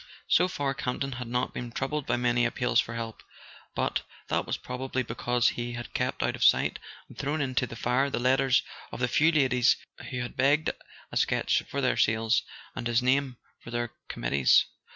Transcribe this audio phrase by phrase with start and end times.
[0.29, 3.21] So far, Campton had not been troubled by many appeals for help;
[3.75, 7.75] but that was probably because he had kept out of sight, and thrown into the
[7.75, 9.77] fire the letters of the few ladies
[10.09, 10.71] who had begged
[11.11, 12.41] a sketch for their sales,
[12.75, 14.65] or his name for their committees.